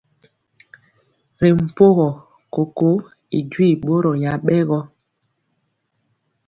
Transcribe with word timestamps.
Ri 1.39 1.49
mpogɔ 1.65 2.07
koko 2.53 2.89
y 3.37 3.39
duii 3.49 3.79
bɔro 3.83 4.11
nyabɛgɔ. 4.21 4.79